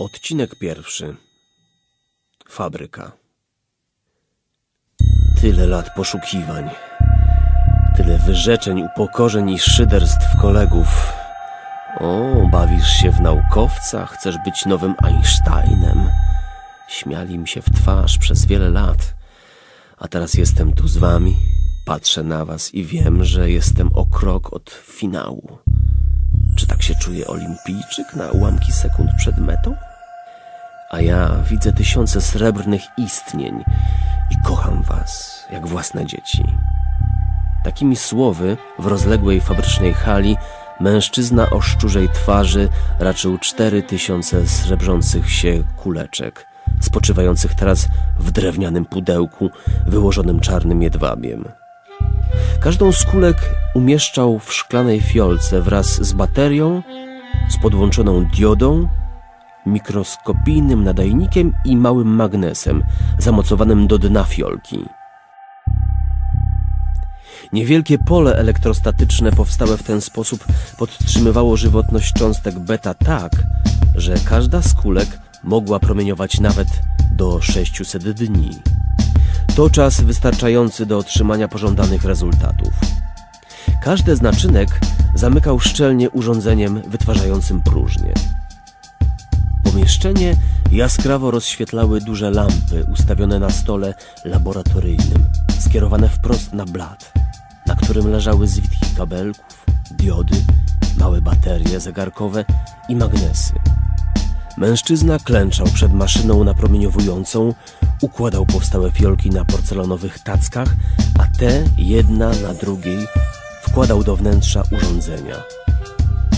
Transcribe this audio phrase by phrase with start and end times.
[0.00, 1.16] Odcinek pierwszy.
[2.48, 3.12] Fabryka.
[5.40, 6.70] Tyle lat poszukiwań.
[7.96, 11.12] Tyle wyrzeczeń, upokorzeń i szyderstw kolegów.
[12.00, 16.10] O, bawisz się w naukowca, chcesz być nowym Einsteinem.
[16.88, 19.14] Śmiali mi się w twarz przez wiele lat.
[19.98, 21.36] A teraz jestem tu z wami,
[21.84, 25.58] patrzę na was i wiem, że jestem o krok od finału.
[26.56, 29.89] Czy tak się czuje olimpijczyk na ułamki sekund przed metą?
[30.90, 33.64] A ja widzę tysiące srebrnych istnień
[34.30, 36.44] i kocham was jak własne dzieci.
[37.64, 40.36] Takimi słowy w rozległej fabrycznej hali
[40.80, 46.46] mężczyzna o szczurzej twarzy raczył cztery tysiące srebrzących się kuleczek,
[46.80, 49.50] spoczywających teraz w drewnianym pudełku
[49.86, 51.44] wyłożonym czarnym jedwabiem.
[52.60, 53.36] Każdą z kulek
[53.74, 56.82] umieszczał w szklanej fiolce wraz z baterią,
[57.48, 58.88] z podłączoną diodą,
[59.66, 62.82] mikroskopijnym nadajnikiem i małym magnesem
[63.18, 64.84] zamocowanym do dna fiolki.
[67.52, 70.44] Niewielkie pole elektrostatyczne powstałe w ten sposób
[70.78, 73.32] podtrzymywało żywotność cząstek beta tak,
[73.94, 76.68] że każda z kulek mogła promieniować nawet
[77.12, 78.50] do 600 dni.
[79.56, 82.72] To czas wystarczający do otrzymania pożądanych rezultatów.
[83.82, 84.80] Każdy z naczynek
[85.14, 88.14] zamykał szczelnie urządzeniem wytwarzającym próżnię.
[89.80, 90.36] Pomieszczenie
[90.72, 95.24] jaskrawo rozświetlały duże lampy ustawione na stole laboratoryjnym,
[95.58, 97.12] skierowane wprost na blat,
[97.66, 100.36] na którym leżały zwitki kabelków, diody,
[100.98, 102.44] małe baterie zegarkowe
[102.88, 103.52] i magnesy.
[104.56, 107.54] Mężczyzna klęczał przed maszyną napromieniowującą,
[108.02, 110.68] układał powstałe fiolki na porcelanowych tackach,
[111.18, 113.06] a te jedna na drugiej
[113.62, 115.36] wkładał do wnętrza urządzenia.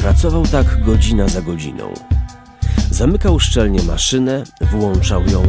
[0.01, 1.95] Pracował tak godzina za godziną.
[2.93, 5.43] Zamykał szczelnie maszynę, włączał ją,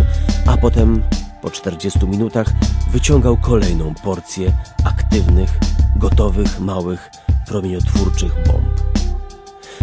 [0.48, 1.04] a potem
[1.42, 2.54] po 40 minutach
[2.92, 4.52] wyciągał kolejną porcję
[4.84, 5.60] aktywnych,
[5.96, 7.12] gotowych, małych,
[7.48, 8.82] promieniotwórczych bomb.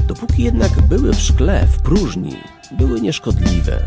[0.06, 2.36] Dopóki jednak były w szkle, w próżni,
[2.70, 3.82] były nieszkodliwe.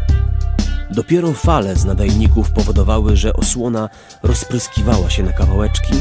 [0.92, 3.90] Dopiero fale z nadajników powodowały, że osłona
[4.24, 5.94] rozpryskiwała się na kawałeczki,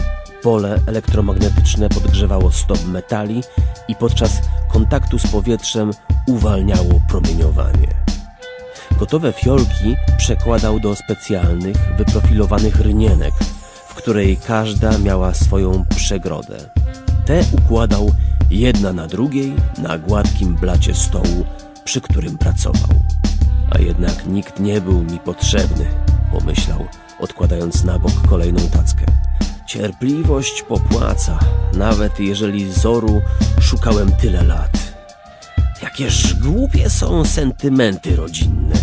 [0.43, 3.43] pole elektromagnetyczne podgrzewało stop metali
[3.89, 4.41] i podczas
[4.72, 5.91] kontaktu z powietrzem
[6.27, 7.88] uwalniało promieniowanie.
[8.99, 13.34] Gotowe fiolki przekładał do specjalnych, wyprofilowanych rynienek,
[13.88, 16.56] w której każda miała swoją przegrodę.
[17.27, 18.12] Te układał
[18.50, 21.44] jedna na drugiej na gładkim blacie stołu,
[21.84, 22.91] przy którym pracował.
[23.71, 25.87] A jednak nikt nie był mi potrzebny,
[26.33, 26.87] pomyślał,
[27.21, 29.11] odkładając na bok kolejną tackę.
[29.72, 31.38] Cierpliwość popłaca,
[31.75, 33.22] nawet jeżeli zoru
[33.60, 34.78] szukałem tyle lat.
[35.83, 38.75] Jakież głupie są sentymenty rodzinne,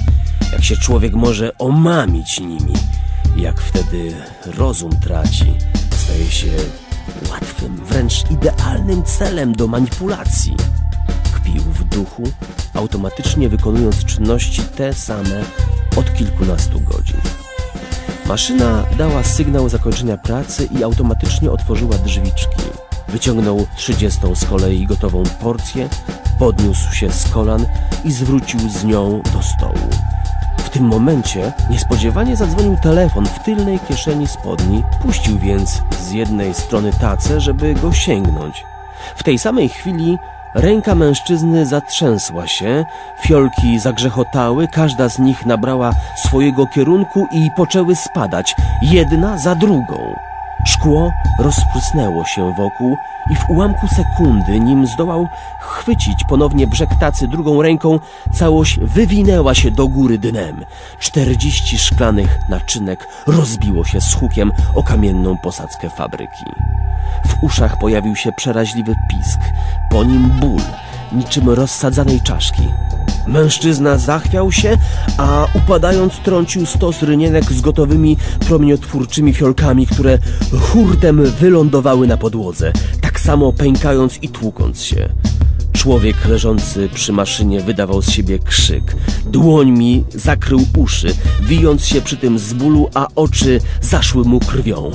[0.52, 2.74] jak się człowiek może omamić nimi,
[3.36, 4.14] jak wtedy
[4.46, 5.54] rozum traci,
[5.92, 6.52] staje się
[7.32, 10.56] łatwym, wręcz idealnym celem do manipulacji.
[11.36, 12.24] Kpił w duchu,
[12.74, 15.44] automatycznie wykonując czynności te same
[15.96, 17.39] od kilkunastu godzin.
[18.30, 22.62] Maszyna dała sygnał zakończenia pracy i automatycznie otworzyła drzwiczki.
[23.08, 25.90] Wyciągnął trzydziestą z kolei gotową porcję,
[26.40, 27.66] podniósł się z kolan
[28.06, 29.90] i zwrócił z nią do stołu.
[30.58, 36.92] W tym momencie niespodziewanie zadzwonił telefon w tylnej kieszeni spodni, puścił więc z jednej strony
[37.02, 38.64] tacę, żeby go sięgnąć.
[39.16, 40.18] W tej samej chwili
[40.56, 42.86] ręka mężczyzny zatrzęsła się,
[43.22, 50.16] fiolki zagrzechotały, każda z nich nabrała swojego kierunku i poczęły spadać, jedna za drugą.
[50.66, 52.98] Szkło rozprysnęło się wokół
[53.32, 55.28] i w ułamku sekundy, nim zdołał
[55.60, 58.00] chwycić ponownie brzeg tacy drugą ręką,
[58.34, 60.66] całość wywinęła się do góry dnem.
[61.00, 66.46] Czterdzieści szklanych naczynek rozbiło się z hukiem o kamienną posadzkę fabryki.
[67.26, 69.40] W uszach pojawił się przeraźliwy pisk,
[70.00, 70.62] po nim ból,
[71.12, 72.62] niczym rozsadzanej czaszki.
[73.28, 74.78] Mężczyzna zachwiał się,
[75.18, 78.18] a upadając trącił stos rynienek z gotowymi
[78.48, 80.20] promieniotwórczymi fiolkami, które
[80.62, 85.10] hurtem wylądowały na podłodze, tak samo pękając i tłukąc się.
[85.74, 88.96] Człowiek leżący przy maszynie wydawał z siebie krzyk.
[89.26, 94.92] Dłońmi zakrył uszy, wijąc się przy tym z bólu, a oczy zaszły mu krwią.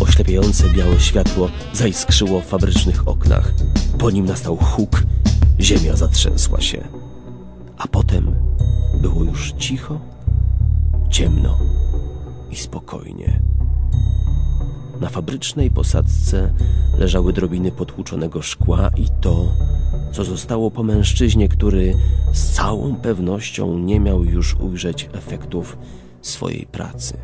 [0.00, 3.52] Oślepiające białe światło zaiskrzyło w fabrycznych oknach.
[3.98, 5.02] Po nim nastał huk,
[5.60, 6.88] ziemia zatrzęsła się.
[7.78, 8.34] A potem
[9.02, 10.00] było już cicho,
[11.10, 11.58] ciemno
[12.50, 13.40] i spokojnie.
[15.00, 16.52] Na fabrycznej posadzce
[16.98, 19.52] leżały drobiny potłuczonego szkła i to,
[20.12, 21.94] co zostało po mężczyźnie, który
[22.32, 25.78] z całą pewnością nie miał już ujrzeć efektów
[26.22, 27.16] swojej pracy.